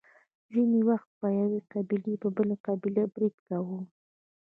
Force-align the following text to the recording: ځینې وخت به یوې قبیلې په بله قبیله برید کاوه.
ځینې 0.51 0.79
وخت 0.89 1.09
به 1.19 1.27
یوې 1.39 1.59
قبیلې 1.73 2.13
په 2.21 2.29
بله 2.35 2.55
قبیله 2.65 3.03
برید 3.13 3.35
کاوه. 3.47 3.79